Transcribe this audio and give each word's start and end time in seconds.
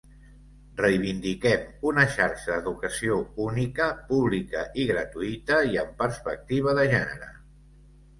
Reivindiquem 0.79 1.65
una 1.89 2.05
xarxa 2.13 2.55
d’educació 2.55 3.17
única, 3.43 3.89
pública 4.07 4.63
i 4.85 4.87
gratuïta 4.93 5.59
i 5.75 5.79
amb 5.83 5.93
perspectiva 6.01 6.75
de 6.81 6.87
gènere. 6.95 7.29